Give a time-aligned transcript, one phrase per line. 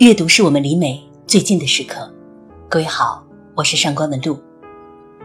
[0.00, 2.10] 阅读是我们离美最近的时刻。
[2.70, 3.22] 各位好，
[3.54, 4.40] 我是上官文露。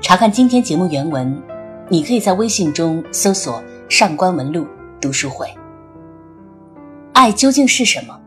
[0.02, 1.42] 查看今天节目原文，
[1.88, 4.68] 你可以在微信中搜索“上官文露
[5.00, 5.48] 读书会”。
[7.16, 8.20] 爱究竟是什么？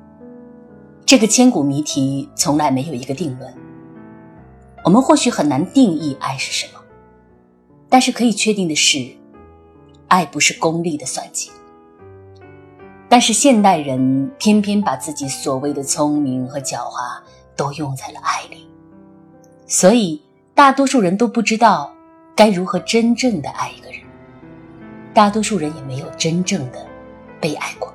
[1.05, 3.55] 这个千古谜题从来没有一个定论。
[4.85, 6.81] 我们或许很难定义爱是什么，
[7.91, 9.07] 但是可以确定的是，
[10.07, 11.51] 爱不是功利的算计。
[13.09, 17.19] 但是现代人偏偏把自己所谓的聪明和狡猾
[17.57, 18.69] 都用在了爱里，
[19.67, 20.23] 所以
[20.55, 21.91] 大多数人都不知道
[22.37, 24.01] 该如何真正的爱一个人，
[25.15, 26.87] 大多数人也没有真正的
[27.41, 27.91] 被爱过。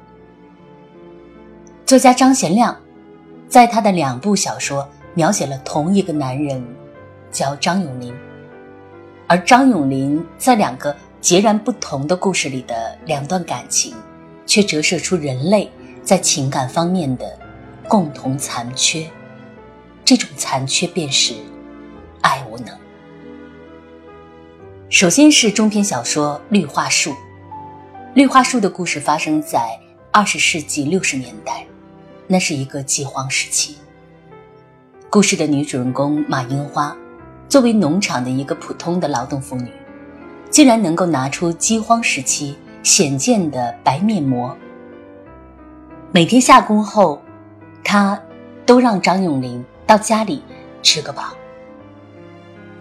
[1.85, 2.75] 作家张贤亮
[3.47, 6.65] 在他的两部小说描写了同一个男人，
[7.31, 8.11] 叫张永林，
[9.27, 13.93] 而张永林在两个截然不同的故事里的两段感情。
[14.53, 15.67] 却折射出人类
[16.03, 17.25] 在情感方面的
[17.87, 19.09] 共同残缺，
[20.05, 21.33] 这种残缺便是
[22.21, 22.67] 爱无能。
[24.89, 27.09] 首先是中篇小说《绿化树》，
[28.13, 29.67] 《绿化树》的故事发生在
[30.11, 31.65] 二十世纪六十年代，
[32.27, 33.77] 那是一个饥荒时期。
[35.09, 36.95] 故事的女主人公马樱花，
[37.49, 39.71] 作为农场的一个普通的劳动妇女，
[40.51, 42.55] 竟然能够拿出饥荒时期。
[42.83, 44.55] 显见的白面膜。
[46.11, 47.21] 每天下工后，
[47.83, 48.21] 他
[48.65, 50.43] 都让张永林到家里
[50.83, 51.33] 吃个饱。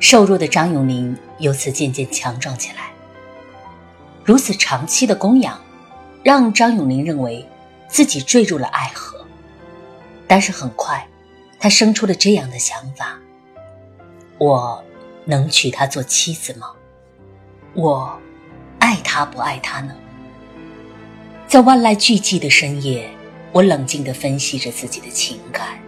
[0.00, 2.90] 瘦弱的张永林由此渐渐强壮起来。
[4.24, 5.58] 如此长期的供养，
[6.24, 7.48] 让张永林认为
[7.88, 9.24] 自己坠入了爱河。
[10.26, 11.06] 但是很快，
[11.60, 13.18] 他生出了这样的想法：
[14.38, 14.82] 我
[15.24, 16.72] 能娶她做妻子吗？
[17.74, 18.18] 我。
[18.92, 19.94] 爱他不爱他呢？
[21.48, 23.08] 在万籁俱寂的深夜，
[23.50, 25.78] 我冷静地分析着自己的情感，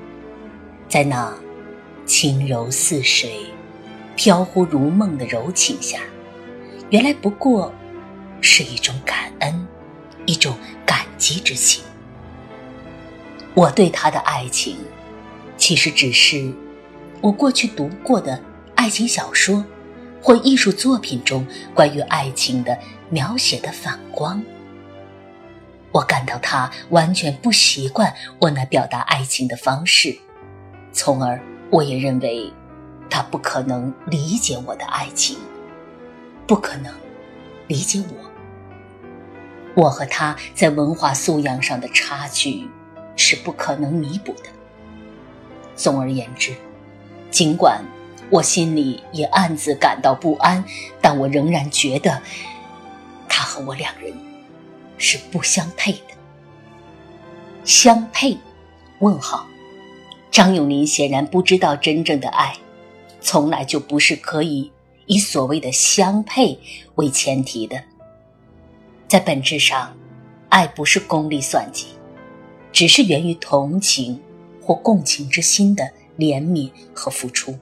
[0.88, 1.36] 在那
[2.06, 3.44] 轻柔似水、
[4.16, 6.00] 飘忽如梦的柔情下，
[6.88, 7.70] 原来不过
[8.40, 9.68] 是一种感恩，
[10.24, 10.56] 一种
[10.86, 11.84] 感激之情。
[13.52, 14.78] 我对他的爱情，
[15.58, 16.50] 其实只是
[17.20, 18.42] 我过去读过的
[18.76, 19.62] 爱情小说。
[20.24, 22.78] 或艺术作品中关于爱情的
[23.10, 24.42] 描写的反光，
[25.92, 30.18] 我感到他完全不习惯我那表达爱情的方式，
[30.94, 32.50] 从而我也认为
[33.10, 35.36] 他不可能理解我的爱情，
[36.46, 36.90] 不可能
[37.66, 39.84] 理解我。
[39.84, 42.66] 我和他在文化素养上的差距
[43.14, 44.48] 是不可能弥补的。
[45.76, 46.54] 总而言之，
[47.30, 47.84] 尽管。
[48.34, 50.64] 我心里也暗自感到不安，
[51.00, 52.20] 但我仍然觉得，
[53.28, 54.12] 他和我两人
[54.98, 56.08] 是不相配的。
[57.64, 58.36] 相配？
[58.98, 59.46] 问号。
[60.32, 62.56] 张永林显然不知道，真正的爱，
[63.20, 64.72] 从来就不是可以
[65.06, 66.58] 以所谓的相配
[66.96, 67.80] 为前提的。
[69.06, 69.96] 在本质上，
[70.48, 71.86] 爱不是功利算计，
[72.72, 74.20] 只是源于同情
[74.60, 77.56] 或共情之心的怜悯和付出。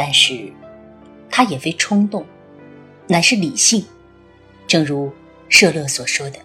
[0.00, 0.52] 但是，
[1.28, 2.24] 它也非冲动，
[3.08, 3.84] 乃是理性。
[4.64, 5.12] 正如
[5.48, 6.38] 舍勒所说的：“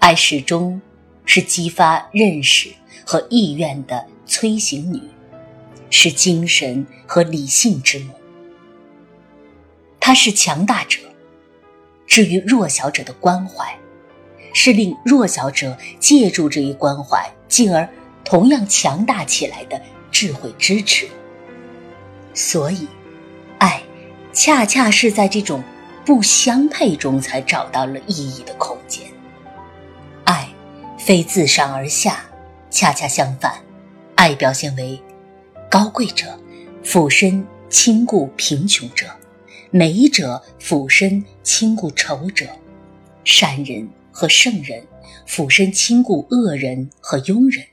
[0.00, 0.78] 爱始终
[1.24, 2.68] 是激发认识
[3.06, 5.00] 和意愿的催行女，
[5.88, 8.12] 是精神和理性之母。
[9.98, 10.98] 它是强大者
[12.06, 13.74] 至于弱小者的关怀，
[14.52, 17.88] 是令弱小者借助这一关怀，进而
[18.26, 19.80] 同样强大起来的
[20.12, 21.08] 智慧支持。”
[22.38, 22.86] 所以，
[23.58, 23.82] 爱
[24.32, 25.60] 恰恰是在这种
[26.06, 29.04] 不相配中才找到了意义的空间。
[30.22, 30.48] 爱
[30.96, 32.24] 非自上而下，
[32.70, 33.54] 恰恰相反，
[34.14, 35.02] 爱表现为
[35.68, 36.38] 高贵者
[36.84, 39.06] 俯身亲顾贫穷者，
[39.72, 42.46] 美者俯身亲顾丑者，
[43.24, 44.80] 善人和圣人
[45.26, 47.66] 俯身亲顾恶人和庸人，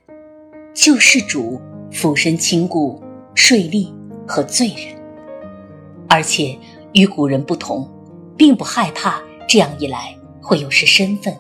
[0.74, 1.62] 救世主
[1.92, 3.00] 俯身亲顾
[3.36, 3.94] 税吏。
[4.28, 4.96] 和罪人，
[6.08, 6.58] 而且
[6.94, 7.90] 与古人不同，
[8.38, 11.36] 并不害怕这样一来会有失身份，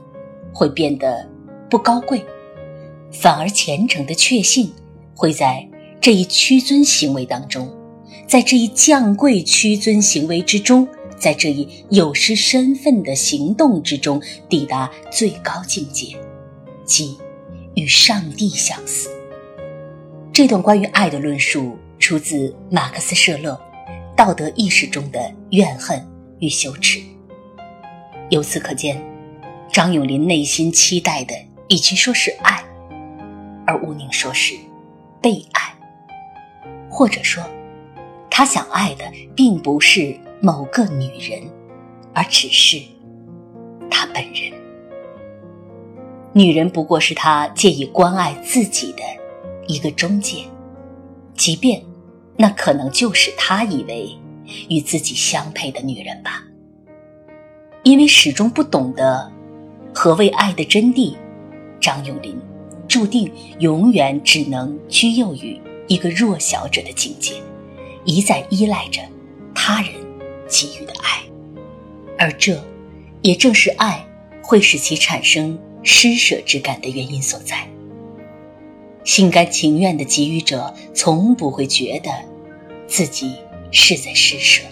[0.53, 1.27] 会变得
[1.69, 2.23] 不高贵，
[3.11, 4.71] 反而虔诚的确信
[5.15, 5.67] 会在
[5.99, 7.67] 这一屈尊行为当中，
[8.27, 16.15] 在这一降贵屈尊行为之中，在这一有失身份的行动之中，抵达最高境界，
[16.85, 17.17] 即
[17.73, 19.09] 与上帝相似。
[20.31, 21.77] 这段关于爱的论述。
[21.99, 23.59] 出自马克思·舍勒
[24.15, 26.05] 《道德意识中的怨恨
[26.39, 26.99] 与羞耻》。
[28.29, 29.03] 由此可见，
[29.71, 31.35] 张永林内心期待的，
[31.69, 32.63] 与其说是爱，
[33.67, 34.55] 而吴宁说是
[35.21, 35.73] 被爱，
[36.89, 37.43] 或者说，
[38.29, 39.05] 他想爱的
[39.35, 41.41] 并不是某个女人，
[42.13, 42.81] 而只是
[43.89, 44.51] 他本人。
[46.33, 49.03] 女人不过是他借以关爱自己的
[49.67, 50.43] 一个中介，
[51.35, 51.83] 即便
[52.37, 54.09] 那可能就是他以为
[54.69, 56.43] 与自己相配的女人吧。
[57.83, 59.31] 因为始终不懂得
[59.93, 61.15] 何谓爱的真谛，
[61.79, 62.39] 张永林。
[62.87, 67.33] 注定永远只能居囿于一个弱小者的境界，
[68.05, 69.01] 一再依赖着
[69.55, 69.91] 他人
[70.47, 71.23] 给予的爱，
[72.17, 72.63] 而这，
[73.23, 74.07] 也正是爱
[74.43, 77.67] 会使其产生施舍之感的原因所在。
[79.05, 82.11] 心甘情愿的给予者，从不会觉得
[82.87, 83.35] 自己
[83.71, 84.63] 是在施舍；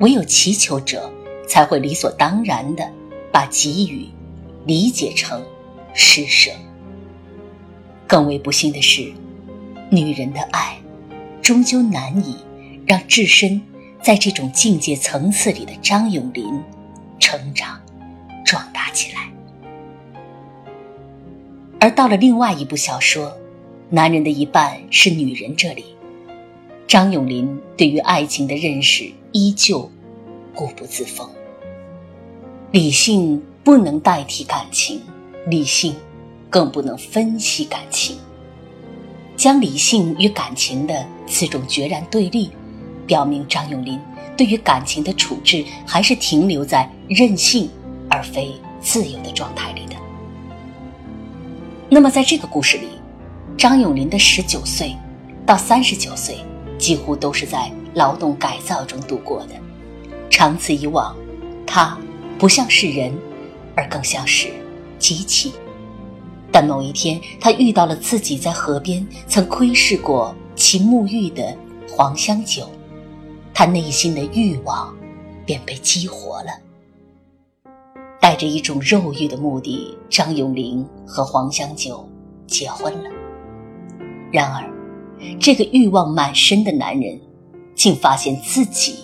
[0.00, 1.10] 唯有祈求者，
[1.48, 2.90] 才会理所当然的
[3.32, 4.08] 把给予
[4.66, 5.40] 理解成
[5.94, 6.50] 施舍。
[8.08, 9.12] 更为不幸的是，
[9.88, 10.76] 女人的爱，
[11.40, 12.36] 终究难以
[12.86, 13.62] 让置身
[14.02, 16.44] 在这种境界层次里的张永林
[17.20, 17.80] 成长、
[18.44, 19.30] 壮大起来。
[21.78, 23.28] 而到了另外一部小说
[23.90, 25.84] 《男人的一半是女人》这里，
[26.86, 29.90] 张永林对于爱情的认识依旧
[30.54, 31.28] 固步自封。
[32.72, 35.00] 理性不能代替感情，
[35.46, 35.94] 理性。
[36.48, 38.16] 更不能分析感情，
[39.36, 42.50] 将理性与感情的此种决然对立，
[43.04, 44.00] 表明张永林
[44.36, 47.68] 对于感情的处置还是停留在任性
[48.08, 49.95] 而非自由的状态里的。
[51.88, 52.88] 那么，在这个故事里，
[53.56, 54.96] 张永林的十九岁
[55.46, 56.38] 到三十九岁，
[56.76, 59.54] 几乎都是在劳动改造中度过的。
[60.28, 61.16] 长此以往，
[61.64, 61.96] 他
[62.38, 63.16] 不像是人，
[63.76, 64.48] 而更像是
[64.98, 65.52] 机器。
[66.50, 71.56] 但某一天，他遇到了自己在河边曾窥视过其沐浴的
[71.88, 72.68] 黄香酒，
[73.54, 74.92] 他内心的欲望
[75.44, 76.50] 便被激活了。
[78.36, 82.06] 带着一种肉欲的目的，张永林和黄香九
[82.46, 83.08] 结婚了。
[84.30, 84.70] 然而，
[85.40, 87.18] 这个欲望满身的男人，
[87.74, 89.02] 竟发现自己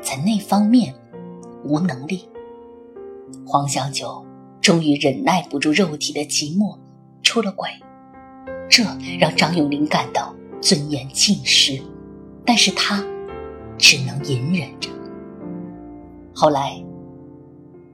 [0.00, 0.94] 在那方面
[1.62, 2.26] 无能力。
[3.44, 4.24] 黄香九。
[4.62, 6.78] 终于忍耐不住肉体的寂寞，
[7.22, 7.68] 出了轨，
[8.70, 8.82] 这
[9.20, 11.78] 让张永林感到尊严尽失，
[12.46, 13.04] 但是他
[13.76, 14.88] 只能隐忍着。
[16.34, 16.82] 后来，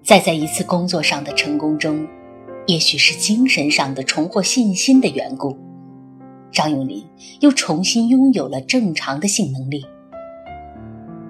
[0.03, 2.07] 再在一次工作上的成功中，
[2.67, 5.57] 也许是精神上的重获信心的缘故，
[6.51, 7.05] 张永林
[7.41, 9.85] 又重新拥有了正常的性能力。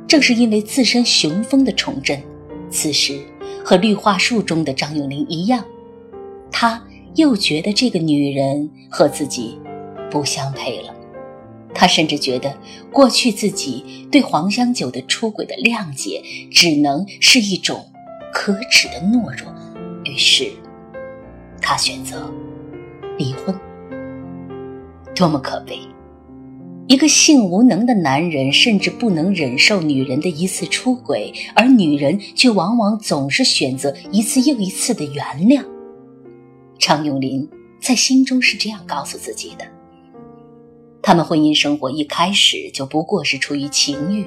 [0.06, 2.20] 正是因为自身雄风的重振，
[2.70, 3.20] 此时。
[3.62, 5.62] 和绿化树中的张永林一样，
[6.50, 6.82] 他
[7.14, 9.60] 又觉得这个女人和自己
[10.10, 10.94] 不相配了。
[11.74, 12.56] 他甚至觉得
[12.90, 17.89] 过去自己对黄香九的出轨的谅解，只能是一种
[18.32, 19.52] 可耻的懦弱。
[20.04, 20.50] 于是，
[21.60, 22.30] 他选择
[23.18, 23.54] 离婚。
[25.14, 25.78] 多么可悲！
[26.86, 35.62] 一个性无能的男人，甚至不能忍受女人的一次出轨，而女人却往往总是选择一次又一次的原谅。
[36.78, 37.48] 常永林
[37.80, 39.64] 在心中是这样告诉自己的：
[41.02, 44.24] 他们婚姻生活一开始就不过是出于情欲，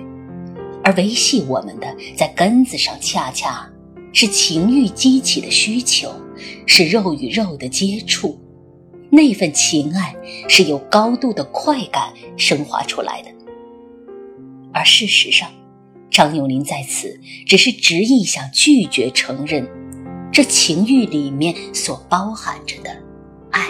[0.83, 3.67] 而维系我们的，在根子上恰恰
[4.13, 6.10] 是情欲激起的需求，
[6.65, 8.39] 是肉与肉的接触。
[9.10, 10.15] 那份情爱
[10.48, 13.29] 是由高度的快感升华出来的，
[14.72, 15.51] 而事实上，
[16.10, 19.67] 张永林在此只是执意想拒绝承认
[20.32, 22.89] 这情欲里面所包含着的
[23.51, 23.67] 爱，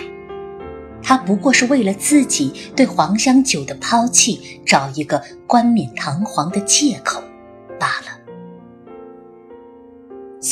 [1.01, 7.21] 他不过是为了自己对黄香酒的抛弃找一个冠冕堂皇的借口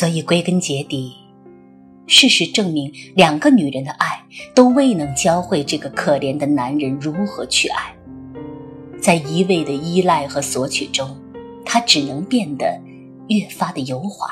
[0.01, 1.13] 所以归根结底。
[2.08, 4.08] 事实证明，两个女人的爱
[4.55, 7.96] 都未能教会这个可怜的男人如何去爱。
[9.00, 11.15] 在一味的依赖和索取中，
[11.63, 12.81] 他只能变得
[13.27, 14.27] 越发的油滑。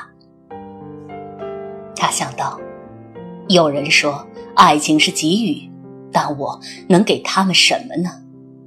[1.95, 2.59] 他想到，
[3.47, 5.69] 有人说爱情是给予，
[6.11, 8.09] 但我能给他们什么呢？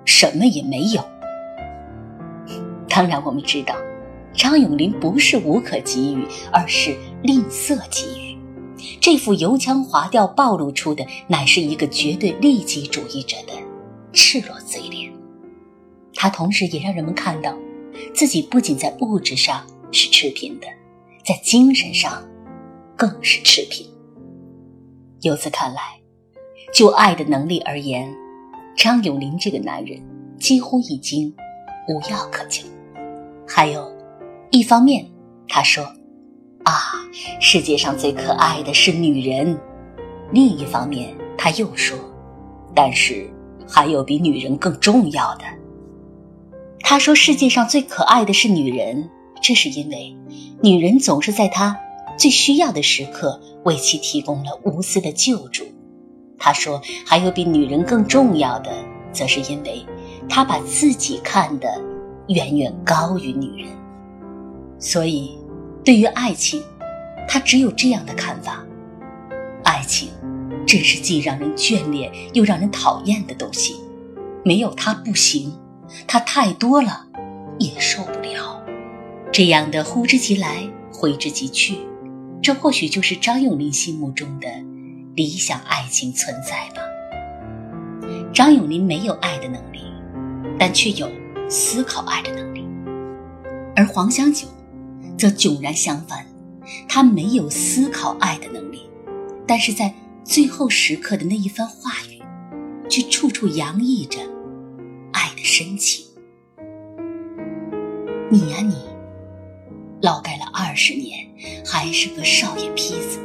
[0.05, 1.03] 什么也没有。
[2.89, 3.75] 当然，我们知道，
[4.35, 8.39] 张永林不是无可给予，而是吝啬给予。
[9.01, 13.53] 这副油腔滑调暴露出的，乃是一个绝对利己主义者的
[14.13, 15.13] 赤裸嘴脸。
[16.15, 17.57] 他同时也让人们看到，
[18.15, 20.67] 自己不仅在物质上是赤贫的，
[21.25, 22.23] 在精神上
[22.97, 23.87] 更是赤贫。
[25.21, 25.81] 由此看来，
[26.75, 28.13] 就爱的能力而言，
[28.77, 30.01] 张永林这个男人
[30.39, 31.33] 几乎已经
[31.89, 32.63] 无药可救。
[33.47, 33.89] 还有，
[34.55, 35.11] 一方面
[35.49, 35.83] 他说
[36.65, 36.79] ：“啊，
[37.41, 39.59] 世界上最可爱的是女人。”
[40.31, 41.99] 另一方面他又说
[42.77, 43.29] ：“但是
[43.67, 45.45] 还有比女人更重要的。”
[46.81, 49.09] 他说：“世界上最可爱的是女人，
[49.41, 50.15] 这是因为
[50.63, 51.75] 女人总是在他
[52.19, 55.65] 最需要的时刻为其提供了无私的救助。”
[56.39, 56.79] 他说
[57.09, 58.71] ：“还有比女人更重要的，
[59.13, 59.83] 则是因为
[60.29, 61.69] 他把自己看得
[62.29, 63.82] 远远高于女人。
[64.83, 65.39] 所以，
[65.85, 66.61] 对于爱情，
[67.29, 68.65] 他只有这样的看法：
[69.63, 70.09] 爱情
[70.67, 73.77] 真是既让人眷恋又让人讨厌的东西，
[74.45, 75.53] 没有它不行。
[76.09, 77.07] 它太多了，
[77.61, 78.61] 也受不了。
[79.31, 81.77] 这样的呼之即来，挥之即去，
[82.43, 84.49] 这或许就是张永林心目中的。”
[85.15, 86.83] 理想爱情存在吧？
[88.33, 89.81] 张永林没有爱的能力，
[90.59, 91.09] 但却有
[91.51, 92.63] 思考爱的能力；
[93.77, 94.49] 而黄香九
[95.19, 96.27] 则迥然相反，
[96.89, 98.83] 他没有思考爱的能力，
[99.47, 102.23] 但是在最后时刻的那一番话语，
[102.89, 104.19] 却处处洋溢着
[105.13, 106.07] 爱的深情。
[108.31, 108.75] 你呀你，
[110.01, 111.29] 劳改了二十年，
[111.67, 113.19] 还是个少爷坯子。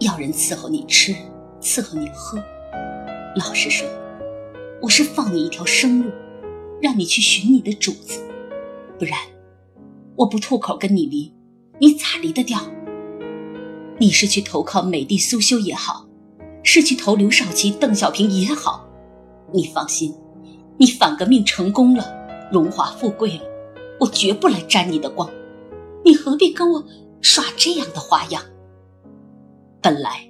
[0.00, 1.14] 要人伺候你吃，
[1.60, 2.42] 伺候你喝。
[3.36, 3.88] 老实说，
[4.82, 6.10] 我是放你一条生路，
[6.82, 8.20] 让你去寻你的主子。
[8.98, 9.18] 不然，
[10.16, 11.34] 我不吐口跟你离，
[11.78, 12.60] 你咋离得掉？
[13.98, 16.06] 你是去投靠美帝苏修也好，
[16.62, 18.86] 是去投刘少奇、邓小平也好，
[19.52, 20.14] 你放心，
[20.76, 22.04] 你反革命成功了，
[22.50, 23.44] 荣华富贵了，
[24.00, 25.30] 我绝不来沾你的光。
[26.04, 26.84] 你何必跟我
[27.20, 28.42] 耍这样的花样？
[29.80, 30.28] 本来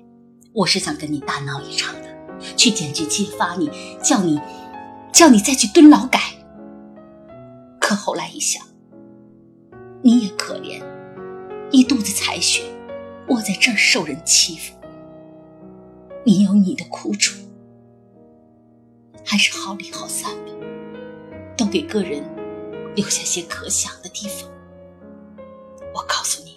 [0.52, 2.08] 我是想跟你大闹一场的，
[2.56, 3.70] 去检举揭发你，
[4.02, 4.38] 叫你
[5.12, 6.20] 叫你再去蹲劳改。
[7.80, 8.62] 可后来一想，
[10.02, 10.82] 你也可怜，
[11.70, 12.62] 一肚子才学，
[13.28, 14.74] 窝在这儿受人欺负，
[16.24, 17.38] 你有你的苦楚，
[19.24, 20.52] 还是好离好散吧，
[21.56, 22.24] 都给个人
[22.96, 24.50] 留下些可想的地方。
[25.94, 26.52] 我告诉你。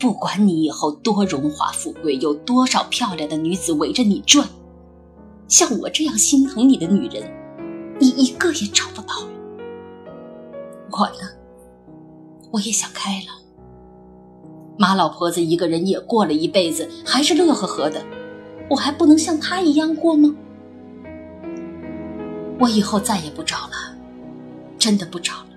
[0.00, 4.48] 不管你以后多荣华富贵，有多少漂亮的女子围着你转，
[5.48, 7.30] 像我这样心疼你的女人，
[8.00, 9.28] 你一个也找不到了。
[10.90, 11.28] 我呢，
[12.56, 13.26] 我也想开了。
[14.78, 18.02] 马老婆子一个人也过了一辈子，还是乐呵呵的，
[18.70, 20.34] 我还不能像她一样过吗？
[22.58, 23.94] 我以后再也不找了，
[24.78, 25.48] 真的不找了。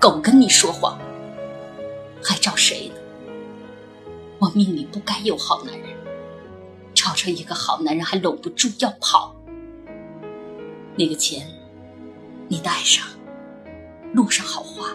[0.00, 0.98] 狗跟你说谎，
[2.22, 2.94] 还找谁呢？
[4.38, 5.90] 我命里不该有好男人，
[6.94, 9.36] 找着一个好男人还搂不住要跑。
[10.96, 11.46] 那个钱，
[12.48, 13.06] 你带上，
[14.14, 14.88] 路上好花。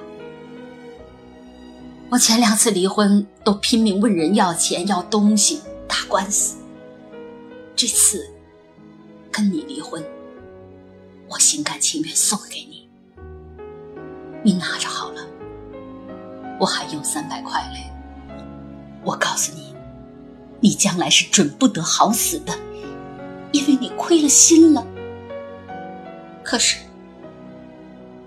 [2.11, 6.57] 我前两次离婚都拼命问人要钱要东西打官司，
[7.73, 8.29] 这次
[9.31, 10.03] 跟你离婚，
[11.29, 12.89] 我心甘情愿送给你，
[14.43, 15.25] 你拿着好了，
[16.59, 17.89] 我还有三百块嘞。
[19.05, 19.73] 我告诉你，
[20.59, 22.53] 你将来是准不得好死的，
[23.53, 24.85] 因为你亏了心了。
[26.43, 26.75] 可是，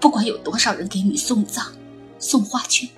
[0.01, 1.67] 不管有多少人给你送葬、
[2.19, 2.89] 送花圈，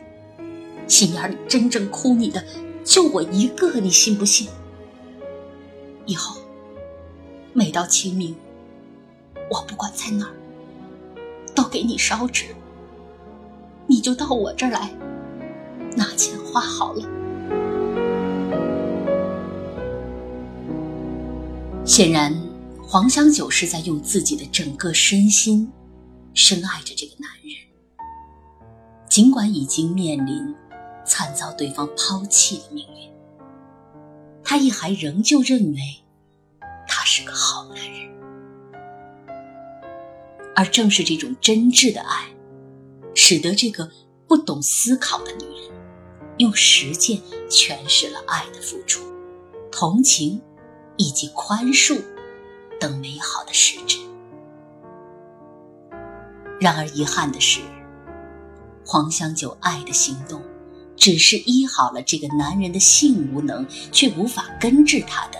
[0.86, 2.44] 心眼里真正哭你的，
[2.84, 4.48] 就我一个，你信不信？
[6.06, 6.40] 以后，
[7.52, 8.36] 每到清明，
[9.50, 10.34] 我不管在哪儿，
[11.54, 12.54] 都给你烧纸，
[13.86, 14.92] 你就到我这儿来，
[15.96, 17.04] 拿钱花好了。
[21.84, 22.32] 显然，
[22.82, 25.72] 黄香九是在用自己的整个身心
[26.34, 27.52] 深爱着这个男人。
[29.08, 30.54] 尽管已经面临
[31.06, 33.10] 惨遭对方抛弃的命运，
[34.42, 35.78] 他亦还仍旧认为
[36.86, 38.10] 他是个好男人。
[40.54, 42.26] 而正是这种真挚的爱，
[43.14, 43.90] 使得这个
[44.26, 45.70] 不懂思考的女人，
[46.38, 49.02] 用实践诠释了爱的付出、
[49.70, 50.42] 同情。
[50.98, 52.02] 以及宽恕
[52.80, 53.98] 等美好的实质。
[56.58, 57.60] 然而遗憾的是，
[58.82, 60.40] 黄香九爱的行动，
[60.96, 65.38] 只是医好了这个男人的性无能，却无法根治他的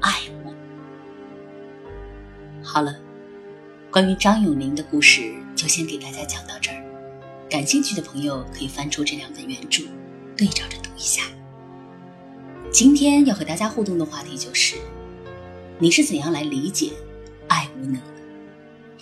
[0.00, 0.52] 爱慕。
[2.62, 2.94] 好了，
[3.90, 6.84] 关于张永林的故事就先给大家讲到这儿。
[7.48, 9.84] 感兴趣的朋友可以翻出这两本原著，
[10.36, 11.22] 对照着读一下。
[12.72, 14.76] 今天要和大家互动的话题就是：
[15.78, 16.90] 你是怎样来理解
[17.48, 18.00] 爱无能？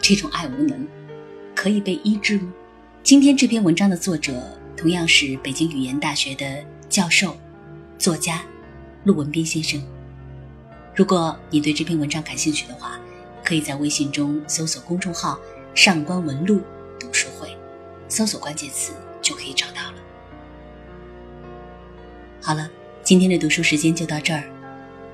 [0.00, 0.86] 这种爱无能
[1.54, 2.52] 可以被医治吗？
[3.02, 4.32] 今天这篇文章的作者
[4.82, 7.36] 同样是北京语言大学的教授、
[7.98, 8.42] 作家
[9.04, 9.80] 陆文斌先生。
[10.92, 12.98] 如果你对这篇文章感兴趣的话，
[13.44, 15.38] 可以在微信中搜索公众号
[15.72, 16.60] “上官文露
[16.98, 17.56] 读书会”，
[18.10, 19.94] 搜索关键词就可以找到了。
[22.42, 22.68] 好了，
[23.04, 24.42] 今天的读书时间就到这儿，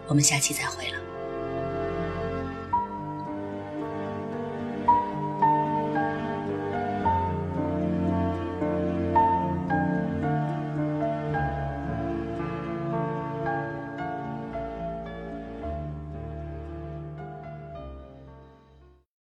[0.07, 0.99] 我们下期再会了。